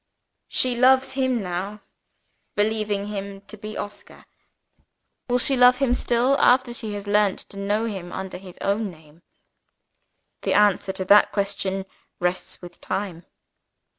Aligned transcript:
She 0.47 0.75
loves 0.75 1.11
him 1.11 1.43
now, 1.43 1.81
believing 2.55 3.05
him 3.05 3.41
to 3.41 3.55
be 3.55 3.77
Oscar. 3.77 4.25
Will 5.29 5.37
she 5.37 5.55
love 5.55 5.77
him 5.77 5.93
still, 5.93 6.35
after 6.39 6.73
she 6.73 6.93
has 6.93 7.05
learnt 7.05 7.37
to 7.51 7.57
know 7.57 7.85
him 7.85 8.11
under 8.11 8.39
his 8.39 8.57
own 8.61 8.89
name? 8.89 9.21
The 10.41 10.55
answer 10.55 10.91
to 10.91 11.05
that 11.05 11.31
question 11.31 11.85
rests 12.19 12.63
with 12.63 12.81
Time. 12.81 13.27